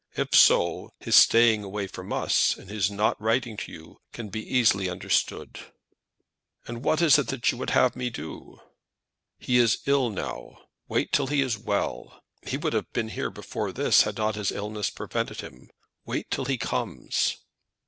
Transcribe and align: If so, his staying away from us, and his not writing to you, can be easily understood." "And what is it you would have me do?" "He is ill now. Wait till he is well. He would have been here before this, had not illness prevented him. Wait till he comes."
If 0.15 0.33
so, 0.33 0.89
his 0.99 1.15
staying 1.15 1.63
away 1.63 1.85
from 1.85 2.11
us, 2.11 2.57
and 2.57 2.71
his 2.71 2.89
not 2.89 3.21
writing 3.21 3.55
to 3.57 3.71
you, 3.71 4.01
can 4.13 4.29
be 4.29 4.41
easily 4.41 4.89
understood." 4.89 5.59
"And 6.65 6.83
what 6.83 7.03
is 7.03 7.19
it 7.19 7.51
you 7.51 7.59
would 7.59 7.69
have 7.69 7.95
me 7.95 8.09
do?" 8.09 8.57
"He 9.37 9.57
is 9.57 9.77
ill 9.85 10.09
now. 10.09 10.57
Wait 10.87 11.11
till 11.11 11.27
he 11.27 11.43
is 11.43 11.59
well. 11.59 12.19
He 12.41 12.57
would 12.57 12.73
have 12.73 12.91
been 12.93 13.09
here 13.09 13.29
before 13.29 13.71
this, 13.71 14.01
had 14.01 14.17
not 14.17 14.37
illness 14.51 14.89
prevented 14.89 15.41
him. 15.41 15.69
Wait 16.03 16.31
till 16.31 16.45
he 16.45 16.57
comes." 16.57 17.37